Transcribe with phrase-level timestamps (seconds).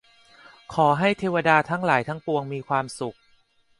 [0.73, 3.17] ขอให้เทวดาทั้งหลายทั้งปวงมีความสุข